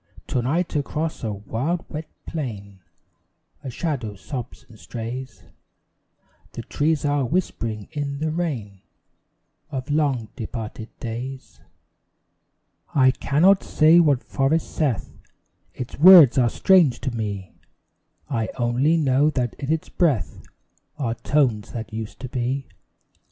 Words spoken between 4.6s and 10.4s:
and strays; The trees are whispering in the rain Of long